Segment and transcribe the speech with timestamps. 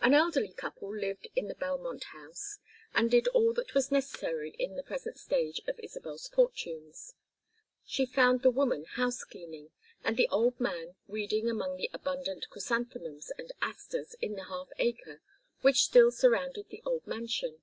[0.00, 2.58] An elderly couple lived in the "Belmont House"
[2.94, 7.14] and did all that was necessary in the present stage of Isabel's fortunes.
[7.84, 9.70] She found the woman house cleaning
[10.02, 15.20] and the old man weeding among the abundant crysanthemums and asters in the half acre
[15.60, 17.62] which still surrounded the old mansion.